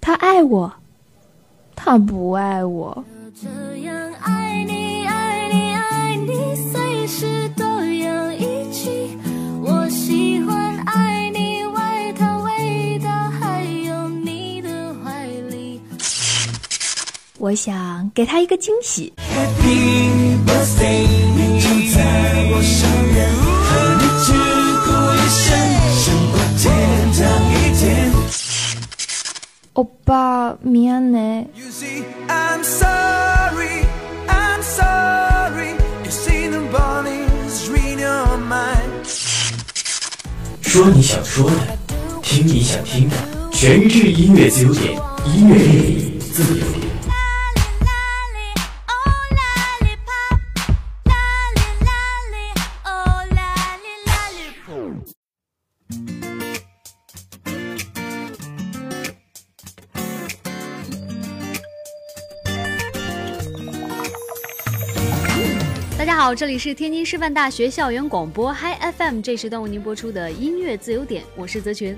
[0.00, 0.72] 他爱我，
[1.76, 3.04] 他不爱我。
[3.40, 9.16] 这样爱你，爱你，爱你，随时都要一起。
[17.38, 17.70] 我喜
[18.09, 18.09] 欢爱你，外套味道，还有你的怀里。
[18.09, 19.13] 我想给他一个惊喜。
[19.35, 21.97] Happy birthday，你就在
[22.51, 23.29] 我身边，
[23.65, 24.27] 和你只
[24.85, 25.47] 过一生，
[25.93, 26.63] 胜过天
[27.13, 27.85] 堂一天。
[29.73, 31.47] 欧巴，미안해。
[31.53, 33.85] You see, I'm sorry,
[34.27, 35.75] I'm sorry.
[36.03, 39.05] You see the bodies read your mind.
[40.61, 41.77] 说你想说的，
[42.21, 43.15] 听你想听的，
[43.51, 44.93] 全日制音乐自由点，
[45.35, 46.78] 音乐电影自由点。
[66.00, 71.94] 大家好，这里是天津师范大学校园广播 Hi FM，这时段为您播出的音乐自由点，我是泽群。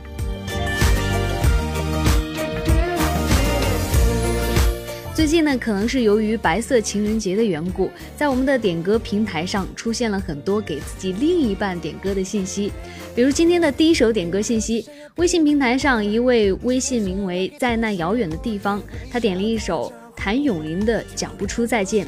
[5.15, 12.73] 最近呢，可能是由于白色情人节的缘故，在我们的点歌平台上出现了很多给自己另一半点歌的信息。
[13.15, 14.85] 比如今天的第一首点歌信息，
[15.15, 18.83] 微信平台上一位微信名为“在那遥远的地方”，
[19.13, 22.05] 他点了一首谭咏麟的《讲不出再见》。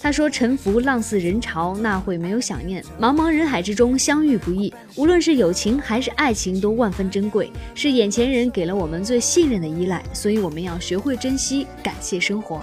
[0.00, 2.82] 他说：“沉浮浪似人潮，那会没有想念。
[3.00, 7.50] 茫茫人海之中相遇不易，无论是友情还是爱情，都万分珍贵。
[7.74, 12.62] 是眼前人给了我们最信任的依赖，所以我们要学会珍惜，感谢生活。”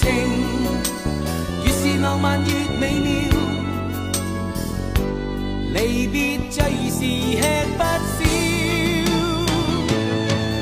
[0.00, 0.08] 情
[1.62, 2.46] 越是浪漫越
[2.78, 3.10] 美妙，
[5.74, 7.00] 离别最是
[7.36, 7.42] 吃
[7.76, 7.82] 不
[8.16, 8.18] 消。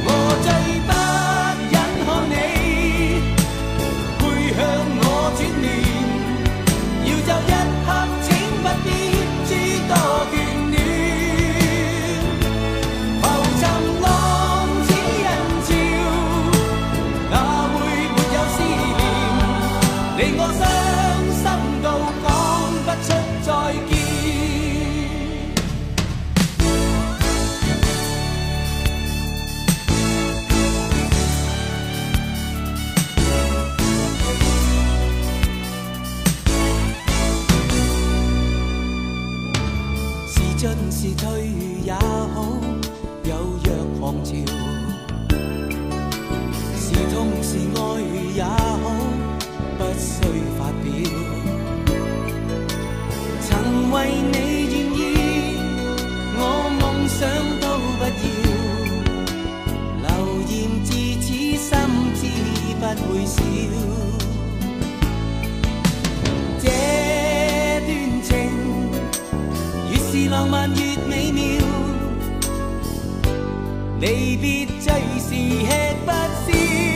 [0.04, 0.06] 我
[0.42, 0.46] 最
[54.08, 55.22] 为你愿意，
[56.36, 56.40] 我
[56.80, 57.20] 梦想
[57.60, 57.64] 都
[57.98, 58.26] 不要，
[60.04, 60.08] 流
[60.48, 60.52] 言
[60.84, 60.88] 自
[61.20, 61.26] 此
[61.58, 61.68] 心
[62.14, 62.20] 知
[62.80, 62.82] 不
[63.12, 63.36] 会笑。
[66.60, 66.64] 这
[67.86, 67.88] 段
[68.22, 68.28] 情，
[69.90, 71.42] 越是浪漫越美妙，
[74.00, 74.86] 离别最
[75.18, 75.28] 是
[75.66, 75.68] 吃
[76.04, 76.08] 不
[76.50, 76.87] 消。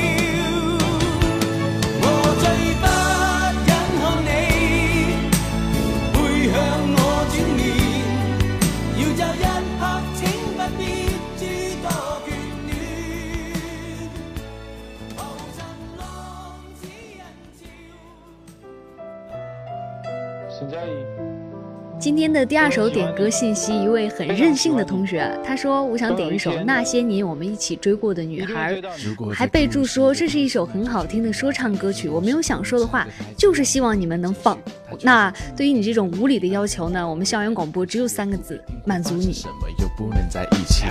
[22.02, 28.74] 今天的第二首点歌信息，一位很任性的同学，他说：“我想点一首《那些年我们一起追过的女孩》，
[29.32, 32.08] 还备注说这是一首很好听的说唱歌曲。
[32.08, 33.06] 我没有想说的话，
[33.36, 34.58] 就是希望你们能放。
[35.00, 39.32] 那对于你这种无理的要求呢，我们校园广播只有三个字：满足你。
[39.32, 40.84] 什么又不能在一起？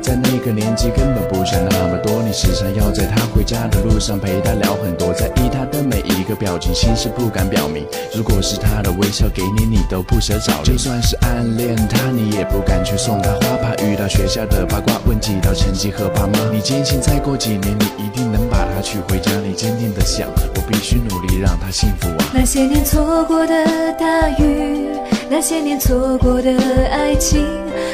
[0.00, 7.84] 在那个年纪根本不想那么多，你时常要在他回家的路上陪他聊很多，在意他的每一个表情，心事不敢表明。
[8.14, 10.62] 如果是他的微笑给你，你都不舍找。
[10.62, 16.50] 就算是暗恋他，你也不敢去送他花，怕遇到学校的八卦，问及到成绩和爸妈。
[16.50, 18.47] 你坚信再过几年，你一定能把
[18.80, 19.30] 娶回家。
[19.44, 22.30] 你坚定的想，我必须努力让他幸福啊。
[22.32, 24.88] 那些年错过的大雨，
[25.30, 26.50] 那些年错过的
[26.90, 27.46] 爱情，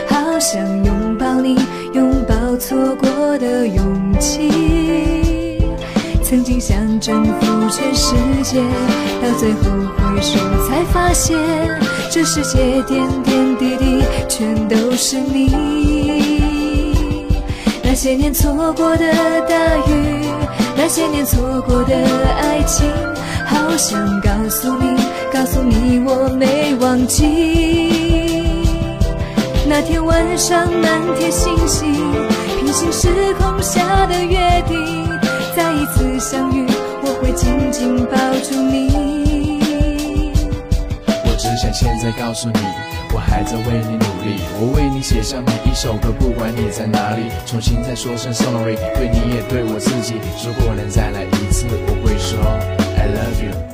[0.08, 1.56] 好想拥抱你，
[1.92, 4.50] 拥抱错过的勇气。
[6.22, 8.60] 曾经想征服全世界，
[9.22, 9.60] 到最后
[9.98, 11.38] 回首才发现，
[12.10, 16.92] 这世界点点滴滴全都是你。
[17.84, 19.54] 那些年错过的大
[19.86, 20.23] 雨，
[20.86, 22.86] 那些年错过的爱情，
[23.46, 25.02] 好想告诉你，
[25.32, 27.25] 告诉你我没忘记。
[29.66, 31.90] 那天晚上满天星星，
[32.58, 33.08] 平行时
[33.38, 35.08] 空下的约定，
[35.56, 36.66] 再一次相遇，
[37.00, 39.62] 我会紧紧抱住你。
[41.08, 42.60] 我只想现在告诉你，
[43.14, 50.14] 我还在为你努力，我为你写下每一首歌，不管你在哪里，重新再说声 sorry，对你也对我自己。
[50.44, 52.40] 如果能再来一次，我会说
[52.99, 53.73] I love you。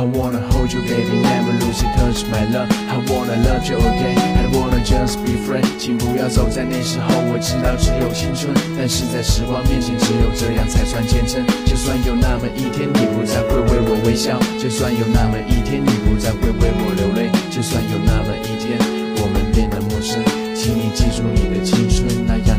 [0.00, 2.72] I wanna hold you, baby, never lose it, touch my love.
[2.88, 5.68] I wanna love you again, I wanna just be friends.
[5.78, 8.48] 请不要走在那时候，我知道只有青春，
[8.78, 11.44] 但是在时光面前，只有这样才算虔诚。
[11.66, 18.80] 就算有那么一天你不再会为我微笑，就算有那么一天你不再会为我流泪，就算有那么一天
[19.20, 20.24] 我们变得陌生，
[20.56, 22.49] 请你记住你的青春，那样。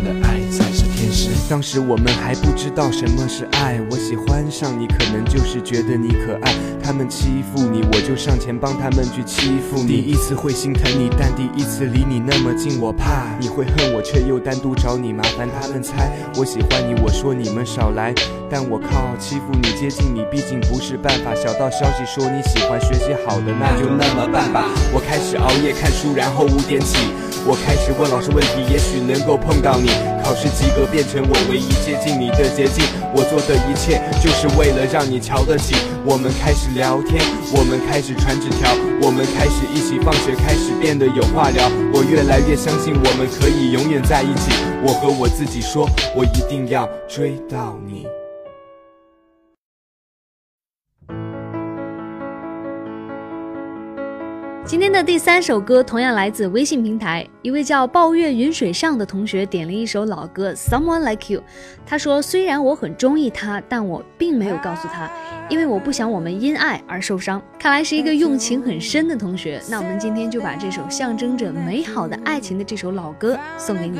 [1.51, 6.53] 当时我们还不知道什么是爱，我喜欢上你，可能就是觉得你可爱。
[6.81, 9.85] 他们欺负你，我就上前帮他们去欺负你。
[9.85, 15.45] 第一次会心疼你，但第一次离你那么近，我怕你会恨我，却又单独找你麻烦。
[15.59, 18.13] 他们猜我喜欢你，我说你们少来，
[18.49, 21.35] 但我靠，欺负你接近你，毕竟不是办法。
[21.35, 24.69] 小道消息说你喜欢学习好的，那就那么办吧。
[24.93, 27.09] 我开始熬夜看书，然后五点起。
[27.43, 29.89] 我开始问老师问题，也许能够碰到你。
[30.23, 32.85] 考试及格变成我唯一接近你的捷径。
[33.13, 35.75] 我做的一切就是为了让你瞧得起。
[36.05, 37.19] 我们开始聊天，
[37.51, 38.69] 我们开始传纸条，
[39.01, 41.67] 我们开始一起放学，开始变得有话聊。
[41.93, 44.51] 我越来越相信我们可以永远在一起。
[44.85, 48.05] 我和我自己说，我一定要追到你。
[54.63, 61.39] 今天的第三首歌同样来自微信平台，一位叫抱月云水上的同学点了一首老歌《Someone Like You》。
[61.85, 65.11] 他说：“虽然我很中意他，但我并没有告诉他，
[65.49, 69.61] 因为我不想我们因爱而受伤。”看来是一个用情很深的同学。
[69.67, 73.99] 那我们今天就把这首象征着美好的爱情的这首老歌送给你。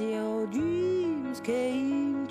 [0.00, 1.87] Your dreams came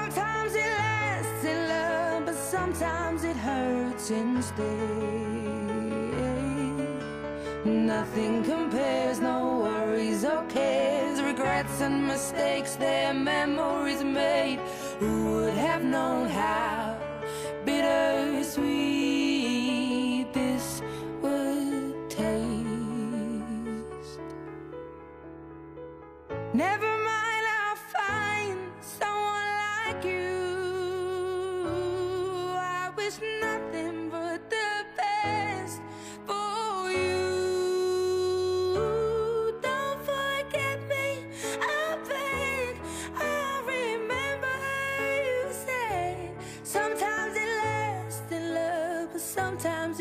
[0.00, 5.60] Sometimes it lasts in love, but sometimes it hurts instead.
[7.64, 14.58] Nothing compares, no worries or cares, regrets and mistakes, their memories made.
[15.00, 16.69] Who would have known how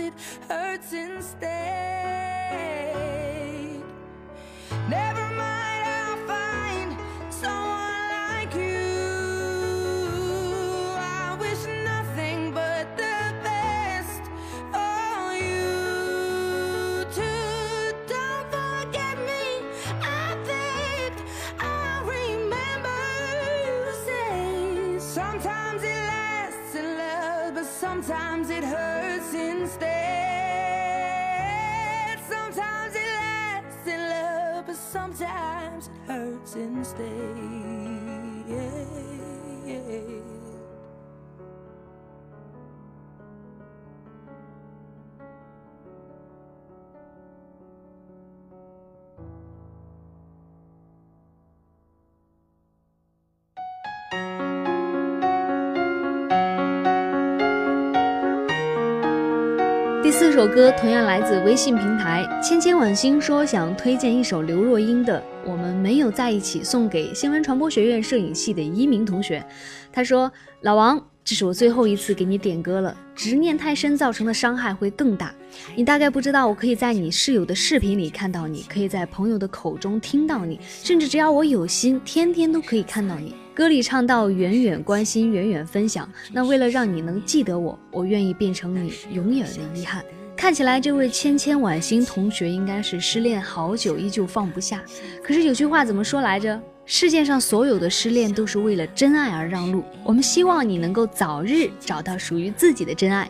[0.09, 0.13] it
[0.47, 1.49] hurts instead.
[4.89, 5.18] Never
[36.51, 37.38] since they
[60.39, 69.45] 首歌同样来自微信平台，千千晚星说想推荐一首刘若英的《我们没有在一起》，送给新闻传播学院摄影系的一鸣同学。
[69.91, 70.31] 他说
[70.63, 75.35] ：“老王，这是我最后一次给你点歌了，执念太深造成的伤害会更大。
[75.75, 83.35] 你大概不知道，我可以在你室友的视频里看到你，可以在朋友的口中听到你，甚至只要我有心，天天都可以看到你。
[83.53, 86.09] 歌里唱到远远关心，远远分享。
[86.31, 90.01] 那为了让你能记得我，我愿意变成你永远的遗憾。”
[90.39, 94.81] 看起来这位千千晚星同学应该是失恋好久，依旧放不下。
[95.21, 96.57] 可是有句话怎么说来着？
[96.85, 99.83] 世界上所有的失恋都是为了真爱而让路。
[100.01, 103.29] 我们希望你能够早日找到属于自己的真爱。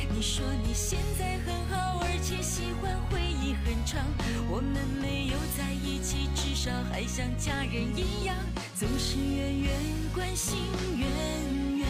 [0.21, 4.05] 你说你现在很好，而且喜欢回忆很长。
[4.51, 8.37] 我们没有在一起，至少还像家人一样，
[8.75, 9.73] 总是远远
[10.13, 10.59] 关心，
[10.95, 11.07] 远
[11.75, 11.87] 远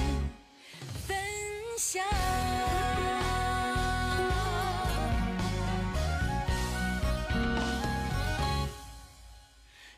[1.06, 1.18] 分
[1.78, 2.02] 享。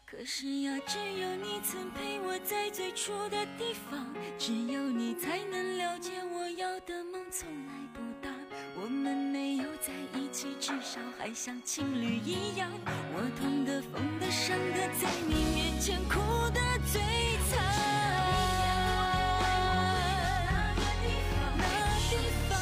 [0.07, 7.47] 可是呀，只有你曾陪我在最初的地方，只有你才能了解我要的梦从
[11.24, 12.70] 还像情侣一样。
[12.86, 16.60] 我痛的、疯的、伤的，在你面前哭得
[16.92, 17.00] 最
[17.48, 17.63] 惨。
[21.55, 21.64] 那
[22.12, 22.12] 地
[22.50, 22.59] 方，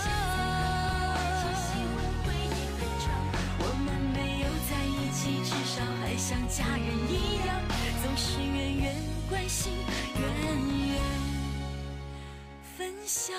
[3.57, 7.49] 我们没有在一起，至少还像家人一样，
[8.03, 8.93] 总是远远
[9.27, 9.73] 关心，
[10.19, 10.21] 远
[10.87, 11.01] 远
[12.77, 13.33] 分享。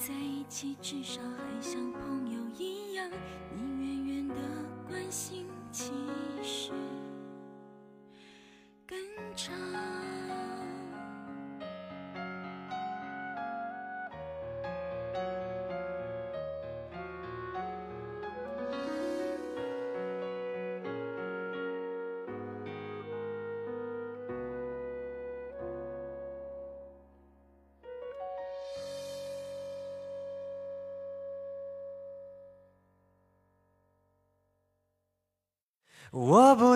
[0.00, 3.10] 在一起，至少还像朋友一样，
[3.54, 4.34] 你远远的
[4.88, 5.92] 关心，其
[6.42, 6.70] 实
[8.86, 8.96] 更
[9.36, 10.09] 长。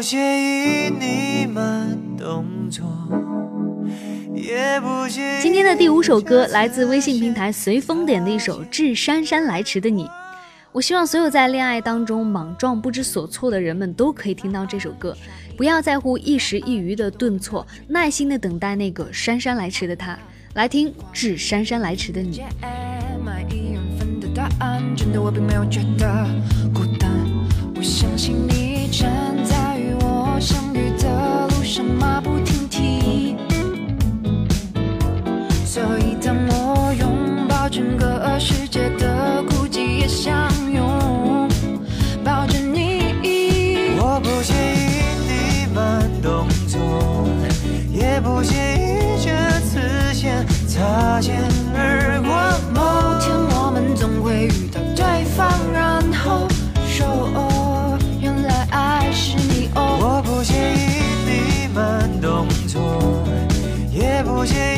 [0.05, 2.85] 介意你慢动作，
[4.35, 5.41] 也不介意。
[5.41, 10.05] 今天的第五首歌来自微信平台随风点的一首《致姗姗来迟的你》。
[10.73, 15.17] 我希望所有在恋爱当中莽撞不知所措的人们都可以听到这首歌，
[15.57, 20.19] 不要在乎一时一鱼的顿挫，耐心的等待那个姗姗来迟的他。
[20.53, 22.41] 来听《致姗姗来迟的你》。
[32.05, 33.37] 马不停蹄。
[35.65, 41.49] 所以当我拥抱整个世界的孤寂，也相拥
[42.23, 43.97] 抱着你。
[43.99, 44.87] 我不介意
[45.27, 45.33] 你
[45.75, 46.79] 慢动作，
[47.91, 51.43] 也不介意这次先擦肩
[64.53, 64.74] 也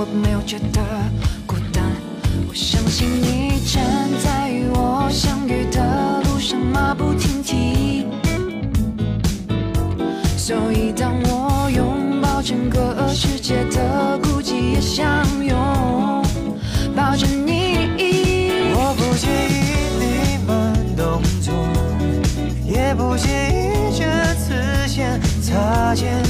[0.00, 0.80] 我没有觉得
[1.44, 1.82] 孤单。
[2.48, 8.06] 我相信你站在与我相遇的路上，马不停蹄。
[10.36, 15.04] 所以当我拥抱整个世界的孤寂，也相
[15.44, 15.56] 拥
[16.94, 17.90] 抱着你。
[18.76, 19.58] 我不介意
[19.98, 21.52] 你慢动作，
[22.64, 24.04] 也不介意这
[24.36, 26.22] 次先擦肩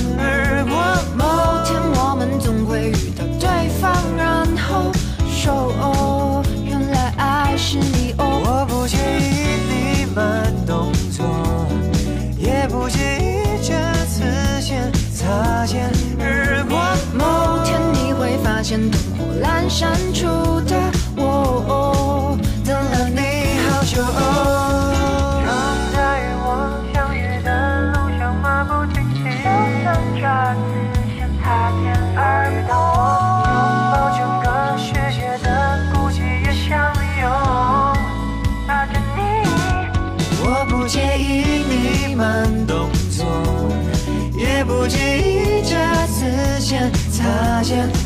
[5.52, 8.24] 哦，原来爱是你哦。
[8.44, 11.26] 我不介意你慢动作，
[12.38, 13.74] 也不介意这
[14.06, 14.22] 次
[14.60, 16.78] 先擦肩而过。
[17.14, 20.26] 某天你会发现灯火阑珊处
[20.62, 20.76] 的
[21.16, 21.22] 我
[21.68, 24.67] 哦，等了你好久哦。
[47.58, 47.97] 낮에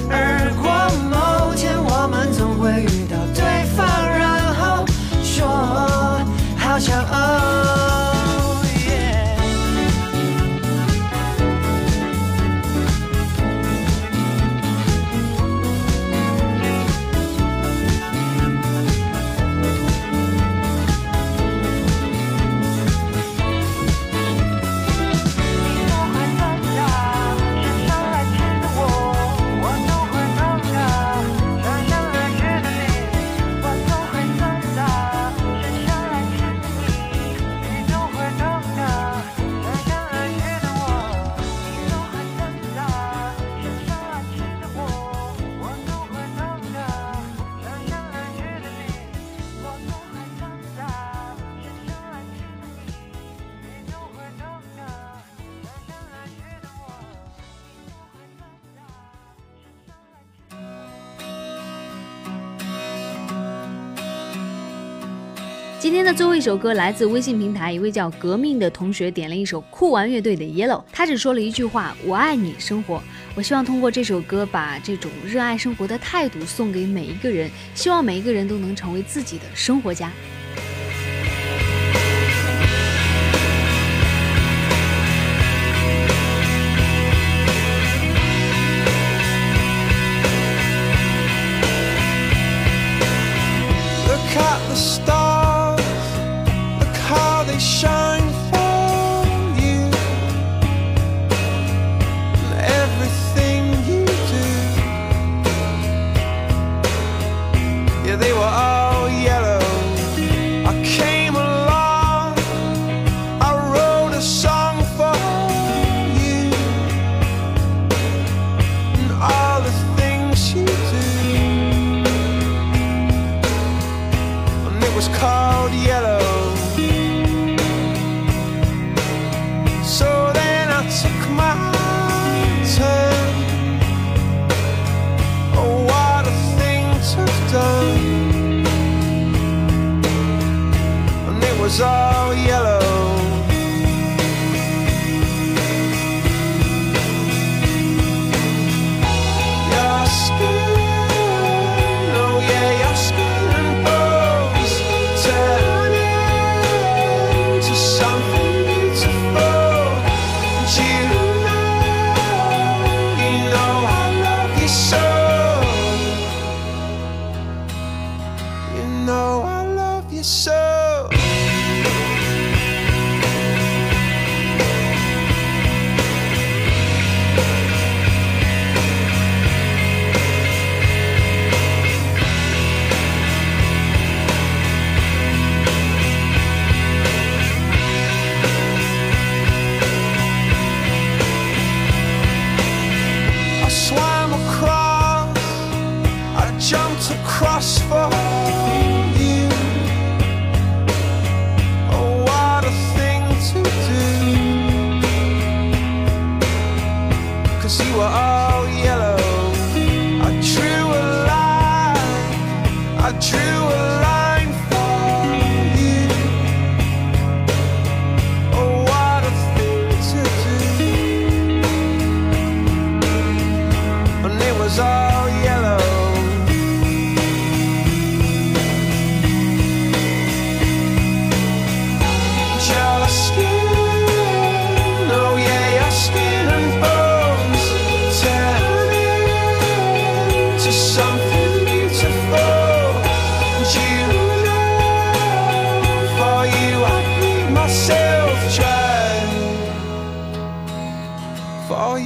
[66.15, 73.03] 最后一首歌来自微信平台一位叫革命的同学点了一首酷玩乐队的 yellow 他只说了一句话我爱你生活。
[73.35, 80.13] 我希望通过这首歌把这种热爱生活的态度送给每一个人希望每一个人都能成为自己的生活家。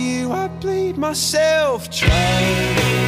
[0.06, 3.05] you, I bleed myself dry.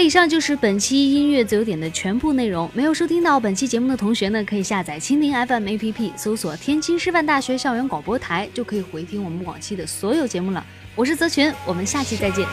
[0.00, 2.68] 以上就是本期音乐自由点的全部内容。
[2.72, 10.64] 没有收听到本期节目的同学呢，可以下载蜻蜓 FM APP，搜索天津师范大学校园广播台，就可以回听我们往期的所有节目了。
[10.94, 12.40] 我是泽群，我们下期再见。
[12.40, 12.48] Look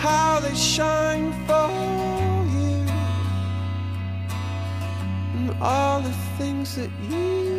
[0.00, 1.32] how they shine.
[1.46, 1.68] For
[5.62, 7.51] all the things that you